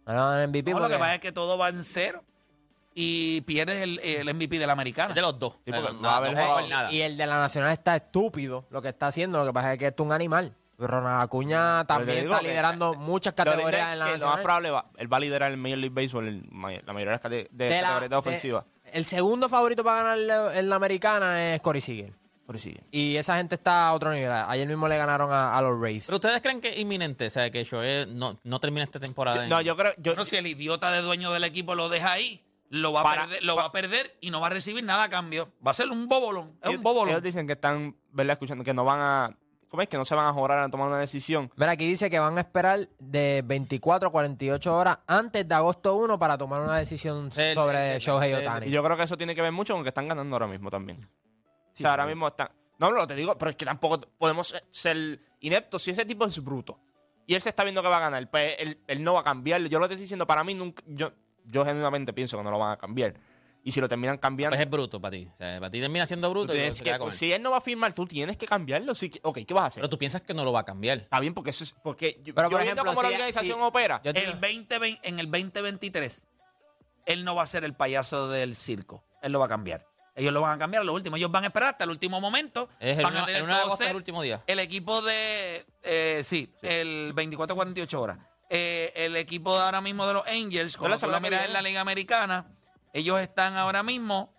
[0.07, 1.85] No le van a dar MVP No, lo que pasa es que todo va en
[1.85, 2.25] cero
[2.95, 5.11] y pierdes el, el MVP de la americana.
[5.11, 5.59] Es de los dos.
[5.65, 6.91] Sí, no- va a haber nada.
[6.93, 9.39] Y el de la Nacional está estúpido lo que está haciendo.
[9.41, 10.57] Lo que pasa es que esto es un animal.
[10.87, 14.27] Ronald Acuña también está que- liderando muchas Lo lindo categorías es en la que lo
[14.27, 17.05] más probable va, él va a liderar el Major League Baseball, el la mayoría de
[17.07, 18.67] las cate- de, De la- categorías de ofensiva.
[18.85, 22.13] de- el segundo favorito para ganar en la americana es Corey sigue.
[22.91, 24.29] Y esa gente está a otro nivel.
[24.33, 26.07] Ayer mismo le ganaron a, a los Rays.
[26.07, 29.45] Pero ustedes creen que es inminente, o sea, que Shohei no, no termine esta temporada.
[29.45, 29.93] en- No, yo creo.
[29.99, 33.15] Yo, Bueno, si el idiota de dueño del equipo lo deja ahí, lo va, a
[33.21, 35.53] perder, lo va a perder y no va a recibir nada a cambio.
[35.65, 36.59] Va a ser un bobolón.
[36.63, 37.11] Es un bobolón.
[37.11, 38.33] ellos dicen que están, ¿verdad?
[38.33, 39.37] Escuchando que no van a.
[39.71, 39.89] ¿Cómo es?
[39.89, 41.49] Que no se van a jugar a tomar una decisión.
[41.57, 45.95] Mira, aquí dice que van a esperar de 24 a 48 horas antes de agosto
[45.95, 48.35] 1 para tomar una decisión sobre sí, Shohei.
[48.35, 48.67] Otani.
[48.67, 50.71] Y yo creo que eso tiene que ver mucho con que están ganando ahora mismo
[50.71, 51.01] también.
[51.73, 52.51] Sí, o sea, ahora mismo están.
[52.79, 56.43] No, no, te digo, pero es que tampoco podemos ser- ineptos si ese tipo es
[56.43, 56.81] bruto.
[57.27, 58.29] Y él se está viendo que va a ganar.
[58.29, 59.61] Pues él, él no va a cambiar.
[59.63, 60.83] Yo lo estoy diciendo, para mí nunca.
[60.87, 61.13] Yo,
[61.45, 63.15] yo genuinamente pienso que no lo van a cambiar.
[63.63, 64.57] Y si lo terminan cambiando.
[64.57, 65.29] Pues es bruto para ti.
[65.33, 67.15] O sea, para ti termina siendo bruto y tienes se que- queda con él.
[67.15, 68.95] si él no va a firmar, tú tienes que cambiarlo.
[68.95, 69.81] Si, ok, ¿qué vas a hacer?
[69.83, 70.99] Pero tú piensas que no lo va a cambiar.
[70.99, 71.75] Está bien, porque eso es.
[71.83, 74.01] Porque yo, Pero, yo por ejemplo, cómo la organización si- opera.
[74.03, 76.27] Yo El 2020 en el 2023,
[77.07, 79.05] él no va a ser el payaso del circo.
[79.23, 79.87] Él lo va a cambiar.
[80.17, 81.17] Ellos lo van a cambiar a lo último.
[81.17, 82.69] Ellos van a esperar hasta el último momento.
[82.81, 84.43] Es el Van a 1 tener de todo agosto el último día.
[84.47, 85.65] El equipo de.
[85.83, 88.19] eh, sí, el 24-48 horas.
[88.49, 91.63] Eh, el equipo de ahora mismo de los Angels, la lo que miras en la
[91.63, 92.47] Liga Americana,
[92.93, 94.33] ellos están ahora mismo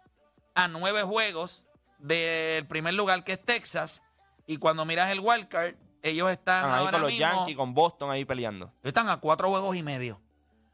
[0.55, 1.63] a nueve juegos
[1.99, 4.01] del primer lugar que es Texas.
[4.47, 7.25] Y cuando miras el wildcard, ellos están Están ahí ahora con los mismo.
[7.25, 8.73] Yankees, con Boston ahí peleando.
[8.83, 10.19] Están a cuatro juegos y medio.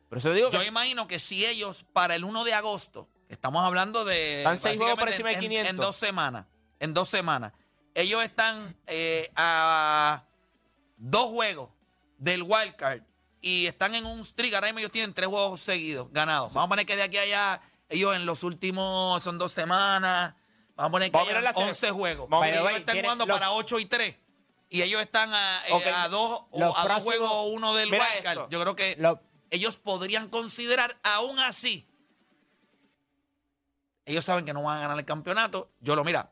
[0.10, 3.64] Pero eso digo que Yo imagino que si ellos para el 1 de agosto, estamos
[3.64, 4.38] hablando de.
[4.40, 5.86] Están seis juegos por encima de en- En, 500.
[5.86, 6.46] dos semanas.
[6.80, 7.52] En dos semanas.
[7.94, 10.24] Ellos están eh, a
[10.96, 11.70] dos juegos
[12.18, 13.02] del wild card
[13.42, 14.54] y están en un streak.
[14.54, 16.54] Ahora mismo ellos tienen tres juegos seguidos ganados.
[16.54, 20.36] Vamos a poner que de aquí a allá, ellos en los últimos son dos semanas.
[20.76, 21.70] Vamos a poner que hayan mirar la serie.
[21.70, 22.30] 11 juegos.
[22.30, 22.80] Vamos a ellos mirar.
[22.80, 24.16] están jugando para 8 y 3.
[24.70, 25.84] Y ellos están a, eh, Ok.
[25.88, 28.38] a dos, o Los a dos juegos uno del Mira wild card.
[28.38, 28.50] esto.
[28.50, 31.88] Yo creo que Lo- ellos podrían considerar, aún así,
[34.06, 35.72] ellos saben que no van a ganar el campeonato.
[35.80, 36.32] Yo lo mira.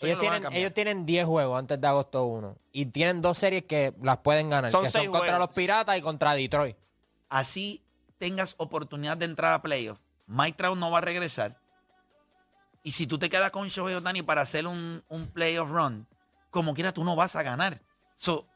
[0.00, 2.56] Ellos, tienen, ellos tienen 10 juegos antes de agosto 1.
[2.72, 4.70] Y tienen dos series que las pueden ganar.
[4.70, 5.38] Son que son contra juegos.
[5.38, 6.76] los Piratas y contra Detroit.
[7.28, 7.82] Así
[8.18, 10.00] tengas oportunidad de entrar a playoffs.
[10.26, 11.58] Mike Trout no va a regresar.
[12.82, 16.06] Y si tú te quedas con Shohei Otani para hacer un, un playoff run,
[16.50, 17.80] como quiera tú no vas a ganar.
[18.16, 18.46] So,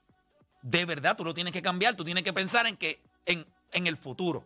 [0.62, 1.96] de verdad, tú lo tienes que cambiar.
[1.96, 4.44] Tú tienes que pensar en que en, en el futuro.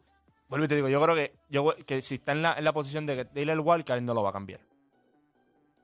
[0.49, 2.73] Vuelvo y te digo, yo creo que, yo, que si está en la, en la
[2.73, 4.61] posición de, al wildcard, él no lo va a cambiar.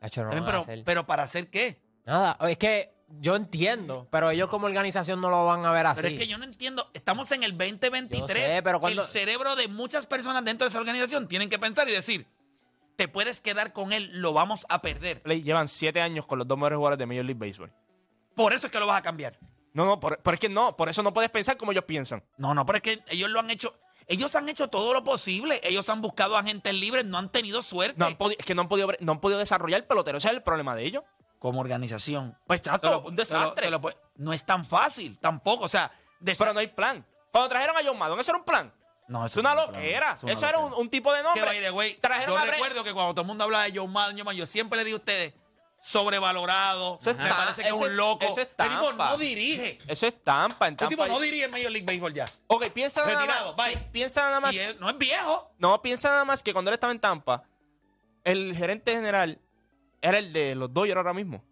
[0.01, 0.85] Hacho, no lo Pero, van a pero, hacer.
[0.85, 1.81] pero ¿para hacer qué?
[2.07, 6.03] Nada, es que yo entiendo, pero ellos como organización no lo van a ver así.
[6.03, 6.91] Pero es que yo no entiendo.
[6.95, 8.21] Estamos en el 2023.
[8.29, 11.59] Yo sé, pero cuando- El cerebro de muchas personas dentro de esa organización tienen que
[11.59, 12.27] pensar y decir,
[12.97, 15.23] te puedes quedar con él, lo vamos a perder.
[15.23, 17.73] Play llevan siete años con los dos mejores jugadores de Major League Baseball.
[18.35, 19.39] Por eso es que lo vas a cambiar.
[19.73, 22.23] No, no, por, pero es que no, por eso no puedes pensar como ellos piensan.
[22.39, 23.75] No, no, pero es que ellos lo han hecho.
[24.11, 25.61] Ellos han hecho todo lo posible.
[25.63, 27.95] Ellos han buscado agentes libres, no han tenido suerte.
[27.97, 30.35] No han es que no han, podido, no han podido desarrollar el pelotero, ese es
[30.35, 31.05] el problema de ellos.
[31.39, 32.37] Como organización.
[32.47, 33.65] Pues todo un te lo- desastre.
[33.67, 35.65] te lo puede- no es tan fácil, tampoco.
[35.65, 35.91] O sea,
[36.23, 37.07] Pero no hay plan.
[37.33, 38.75] Cuando trajeron a John Madden, ¿eso era un plan?
[39.09, 40.13] No, Es eso una no es un plan, loquera.
[40.13, 41.45] es una Eso era un, tipo de Que nombre.
[41.47, 44.17] by the way, Trajeron yo recuerdo que cuando todo el mundo hablaba de Joe Madden,
[44.37, 45.35] yo siempre le digo a ustedes,
[45.83, 48.25] sobrevalorado, Eso es me parece que es un loco.
[48.25, 49.11] eso es Este tipo tampa.
[49.11, 49.79] no dirige.
[49.87, 50.69] Eso es Tampa.
[50.69, 52.27] En Este tipo no dirige en Major League Baseball ya.
[52.49, 53.67] Ok, piensa nada Retirado, más.
[53.69, 53.77] bye.
[53.93, 54.55] Piensa nada más.
[54.55, 55.51] Y él no es viejo.
[55.59, 57.45] No, piensa nada más que cuando él estaba en Tampa,
[58.25, 59.39] el gerente general
[60.03, 61.43] era el de los Dodgers ahora mismo.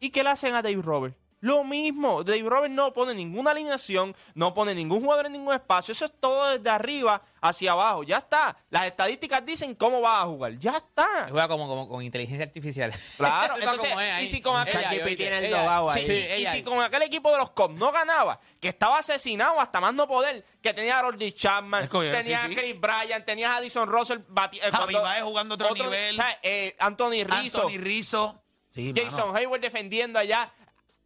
[0.00, 1.16] ¿Y qué le hacen a Dave Roberts?
[1.40, 2.22] Lo mismo.
[2.22, 5.92] Dave Roberts no pone ninguna alineación, no pone ningún jugador en ningún espacio.
[5.92, 8.02] Eso es todo desde arriba hacia abajo.
[8.02, 8.56] Ya está.
[8.68, 10.58] Las estadísticas dicen cómo va a jugar.
[10.58, 11.28] Ya está.
[11.30, 12.92] Juega como, como con inteligencia artificial.
[13.16, 14.84] Claro, entonces, y si con aquel-
[16.52, 20.06] si con aquel equipo de los Cubs no ganaba, que estaba asesinado hasta más no
[20.06, 22.56] poder, que tenía a Rodney Chapman, tenía sí, a.
[22.56, 26.16] Chris Bryan, tenía a Addison Russell, bati- eh, cuando- jugando otro nivel.
[26.16, 26.36] ¿sabes?
[26.42, 28.42] Eh, Anthony Rizzo, Anthony Rizzo.
[28.72, 29.34] Sí, Jason mano.
[29.36, 30.52] Hayward defendiendo allá.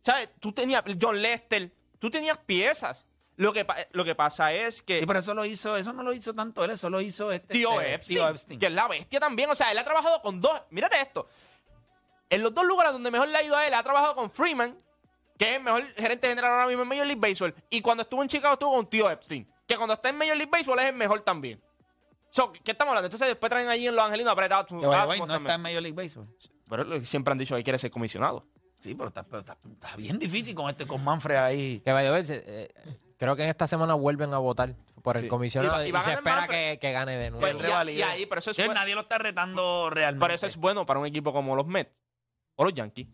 [0.04, 0.28] ¿Sabes?
[0.38, 3.06] Tú tenías John Lester, tú tenías piezas.
[3.36, 6.12] Lo que, lo que pasa es que Sí, pero eso lo hizo, eso no lo
[6.12, 8.60] hizo tanto él, eso lo hizo este Tío este, Epstein, Tío Epstein.
[8.60, 9.50] que es la bestia también.
[9.50, 10.62] O sea, él ha trabajado con dos.
[10.70, 11.26] Mírate esto.
[12.30, 14.76] En los dos lugares donde mejor le ha ido a él, ha trabajado con Freeman,
[15.38, 17.54] que es el mejor gerente general ahora mismo en Major League Baseball.
[17.70, 20.50] Y cuando estuvo en Chicago, estuvo con Tío Epstein, que cuando está en Major League
[20.52, 21.60] Baseball es el mejor también.
[22.30, 23.06] So, ¿Qué estamos hablando?
[23.06, 24.70] Entonces después traen allí en Los Angelinos apretados.
[24.70, 26.28] No está en Major League Baseball.
[26.68, 28.46] Pero siempre han dicho que quiere ser comisionado.
[28.84, 31.80] Sí, pero está, pero está- está bien difícil con este, con Manfred ahí.
[31.80, 32.68] Que vaya a ver, se- eh,
[33.16, 35.28] creo que en esta semana vuelven a votar por el Sí.
[35.28, 36.72] comisionado Y va- y, y va a se ganar espera Manfred.
[36.74, 37.40] que, que gane de nuevo.
[37.40, 38.10] Pues, y- revalida.
[38.10, 38.80] ahí, pero eso es Sí, bueno.
[38.80, 40.22] nadie lo está retando realmente.
[40.22, 41.90] Pero eso es bueno para un equipo como los Mets
[42.56, 43.06] o los Yankees.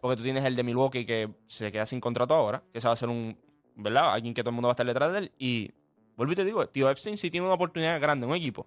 [0.00, 2.90] Porque tú tienes el de Milwaukee que se queda sin contrato ahora, que se va
[2.90, 3.38] a hacer un,
[3.76, 4.12] ¿verdad?
[4.12, 5.32] Alguien que todo el mundo va a estar detrás de él.
[5.38, 5.70] Y
[6.16, 8.66] vuelvo y te digo, tío Epstein si tiene una oportunidad grande en un equipo.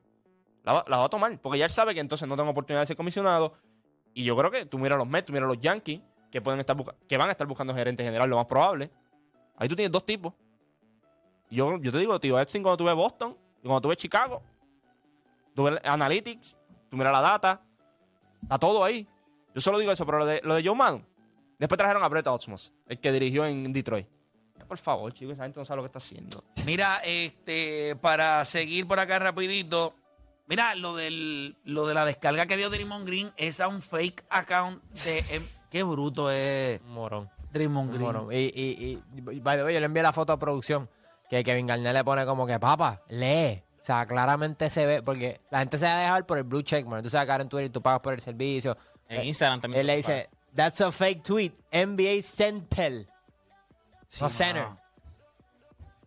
[0.63, 2.84] La, va- la va a tomar, porque ya él sabe que entonces no tengo oportunidad
[2.84, 3.54] de ser comisionado.
[4.13, 6.00] Y yo creo que tú miras los Mets, tú miras los Yankees,
[6.36, 6.76] que, pueden estar
[7.08, 8.91] que van a estar buscando gerente general, lo más probable.
[9.56, 10.34] Ahí tú tienes dos tipos.
[11.50, 14.41] Yo, yo te digo, tío Epstein, cuando tú ves Boston, cuando tú ves Chicago,
[15.54, 16.58] tú ves Analytics,
[16.89, 17.62] tú miras la data,
[18.41, 19.08] Está todo ahí.
[19.56, 21.04] Yo solo digo eso, pero lo de, lo de Joe Madden.
[21.58, 24.06] Después trajeron a Brett Osmos, el que dirigió en Detroit.
[24.67, 26.43] Por favor, chicos, esa gente no sabe lo que está haciendo.
[26.65, 29.95] Mira, este, para seguir por acá rapidito.
[30.48, 34.26] Mira, lo del lo de la descarga que dio Draymond Green es a un fake
[34.30, 35.24] account de
[35.76, 37.30] qué bruto es Un morón.
[37.52, 38.06] Draymond un Green.
[38.06, 38.32] morón.
[38.32, 40.90] Y, y, y, by the way, yo le envié la foto a producción
[41.30, 43.62] que Kevin Garnett le pone como que, papá, lee.
[43.82, 46.62] O sea, claramente se ve, porque la gente se va a dejar por el blue
[46.62, 47.04] check, man.
[47.04, 48.78] Tú sabes que ahora en Twitter tú pagas por el servicio.
[49.10, 49.82] En Instagram también.
[49.82, 51.52] Él le dice, that's a fake tweet.
[51.74, 53.10] NBA Centel.
[54.08, 54.68] Sí, no center.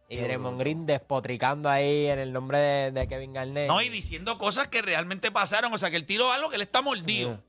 [0.09, 0.59] Y Draymond.
[0.59, 3.69] Green despotricando ahí en el nombre de, de Kevin Garnett.
[3.69, 5.75] No, y diciendo cosas que realmente pasaron.
[5.75, 7.43] O sea, que el tiro algo que él está mordido.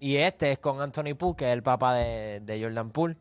[0.00, 3.16] Y este es con Anthony Poole, que es el papá de, de Jordan Poole.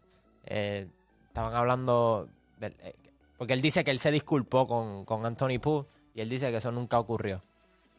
[0.46, 0.88] Eh,
[1.28, 2.28] estaban hablando.
[2.62, 2.96] eh,
[3.38, 5.88] porque él dice que él se disculpó con, con Anthony Poole.
[6.14, 7.42] Y él dice que eso nunca ocurrió.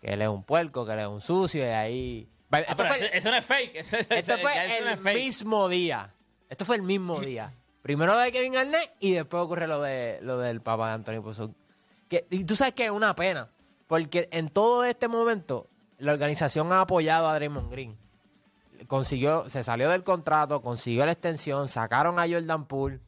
[0.01, 1.63] Que él es un puerco, que él es un sucio.
[1.65, 2.29] Y ahí.
[2.51, 3.77] Ah, Esto fue- eso, eso no es fake.
[3.77, 5.17] Eso, eso- esto fue eso no el es fake.
[5.17, 6.15] mismo día.
[6.49, 7.53] Esto fue el mismo día.
[7.83, 11.23] Primero lo de Kevin Garnett y después ocurre lo, de, lo del papá de Anthony
[11.23, 11.53] Poole.
[12.09, 13.49] Que, y tú sabes que es una pena.
[13.87, 17.97] Porque en todo este momento, la organización ha apoyado a Draymond Green.
[18.87, 23.01] Consiguió, se salió del contrato, consiguió la extensión, sacaron a Jordan Poole.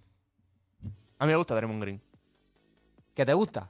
[1.19, 2.03] A mí me gusta Draymond Green.
[3.15, 3.69] ¿Qué te gusta?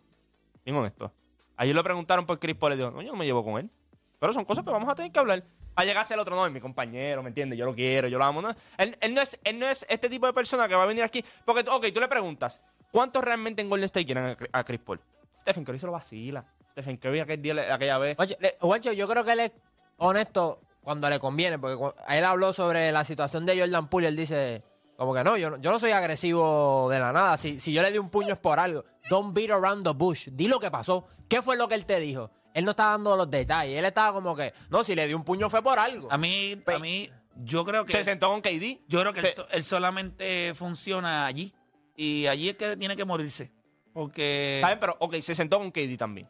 [0.64, 1.12] Bien honesto.
[1.56, 3.70] Ayer le preguntaron por Chris Paul y dijo, no, yo no me llevo con él.
[4.18, 5.42] Pero son cosas que vamos a tener que hablar.
[5.74, 7.58] A llegarse el otro, no, es mi compañero, ¿me entiendes?
[7.58, 8.42] Yo lo quiero, yo lo amo.
[8.42, 10.86] No, él, él no es, él no es este tipo de persona que va a
[10.86, 11.24] venir aquí.
[11.44, 14.80] Porque, ok, tú le preguntas, ¿cuántos realmente en Golden State quieren a, Chris- a Chris
[14.80, 15.00] Paul?
[15.38, 16.44] Stephen Curry se lo vacila.
[16.70, 18.16] Stephen Curry aquel día, aquella vez.
[18.40, 19.52] Le- Juancho, yo creo que él es
[19.98, 21.76] honesto cuando le conviene, porque
[22.08, 24.62] él habló sobre la situación de Jordan Poole él dice,
[24.96, 27.36] como que no, yo, no- yo no soy agresivo de la nada.
[27.36, 28.86] Si, si yo le di un puño es por algo.
[29.10, 30.28] Don't beat around the bush.
[30.32, 31.06] Di lo que pasó.
[31.28, 32.30] ¿Qué fue lo que él te dijo?
[32.54, 33.78] Él no estaba dando los detalles.
[33.78, 36.10] Él estaba como que, no, si le di un puño fue por algo.
[36.10, 37.92] A mí, a mí, yo creo que.
[37.92, 38.80] Se sentó con KD.
[38.88, 41.52] Yo creo que Se- él solamente funciona allí.
[41.96, 43.52] Y allí es que tiene que morirse.
[43.92, 44.56] Porque.
[44.56, 46.28] Está bien, pero, ok, se sentó con KD también.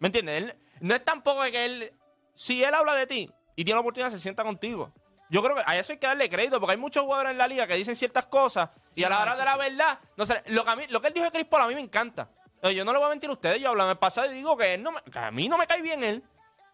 [0.00, 0.42] ¿Me entiendes?
[0.42, 1.92] Él- no es tampoco que él.
[2.34, 4.92] Si él habla de ti y tiene la oportunidad, se sienta contigo.
[5.30, 7.46] Yo creo que a eso hay que darle crédito, porque hay muchos jugadores en la
[7.46, 10.64] liga que dicen ciertas cosas y a la hora de la verdad, no sé, lo
[10.64, 12.28] que, a mí, lo que él dijo de Chris Paul a mí me encanta.
[12.74, 14.56] Yo no le voy a mentir a ustedes, yo hablo en el pasado y digo
[14.56, 16.22] que, él no me- que a mí no me cae bien él.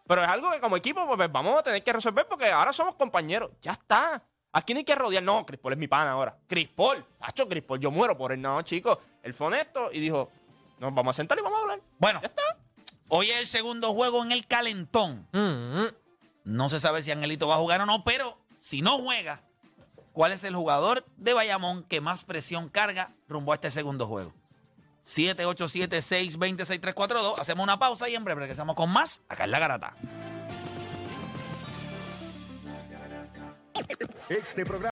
[0.05, 2.95] Pero es algo que como equipo pues, vamos a tener que resolver porque ahora somos
[2.95, 3.51] compañeros.
[3.61, 4.21] Ya está.
[4.51, 5.21] Aquí no hay que rodear.
[5.23, 6.35] No, Chris Paul es mi pana ahora.
[6.47, 7.05] Chris Paul.
[7.19, 8.41] Tacho, Chris Paul, yo muero por él.
[8.41, 8.97] No, chicos.
[9.21, 10.31] Él fue honesto y dijo,
[10.79, 11.79] nos vamos a sentar y vamos a hablar.
[11.99, 12.41] Bueno, Ya está.
[13.09, 15.27] Hoy es el segundo juego en el calentón.
[15.33, 15.87] Mm, mm.
[16.45, 19.43] No se sabe si Angelito va a jugar o no, pero si no juega,
[20.13, 24.33] ¿cuál es el jugador de Bayamón que más presión carga rumbo a este segundo juego?
[25.05, 27.39] 787-620-6342.
[27.39, 29.95] Hacemos una pausa y en breve regresamos con más acá en La Garata.
[34.29, 34.87] Este programa